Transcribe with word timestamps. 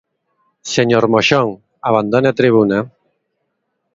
Señor 0.75 1.05
Moxón, 1.13 1.47
abandone 1.89 2.27
a 2.29 2.37
tribuna. 2.39 2.79